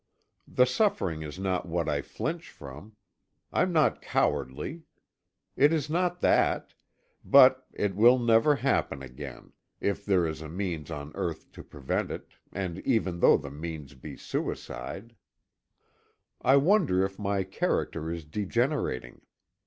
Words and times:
The 0.47 0.65
suffering 0.65 1.21
is 1.21 1.37
not 1.37 1.67
what 1.67 1.87
I 1.87 2.01
flinch 2.01 2.49
from. 2.49 2.95
I'm 3.53 3.71
not 3.71 4.01
cowardly. 4.01 4.81
It 5.55 5.71
is 5.71 5.91
not 5.91 6.21
that. 6.21 6.73
But 7.23 7.67
it 7.71 7.93
will 7.95 8.17
never 8.17 8.55
happen 8.55 9.03
again, 9.03 9.53
if 9.79 10.03
there 10.03 10.25
is 10.25 10.41
a 10.41 10.49
means 10.49 10.89
on 10.89 11.11
earth 11.13 11.51
to 11.51 11.63
prevent 11.63 12.09
it, 12.09 12.31
even 12.83 13.19
though 13.19 13.37
the 13.37 13.51
means 13.51 13.93
be 13.93 14.17
suicide. 14.17 15.15
I 16.41 16.55
wonder 16.55 17.05
if 17.05 17.19
my 17.19 17.43
character 17.43 18.11
is 18.11 18.25
degenerating? 18.25 19.21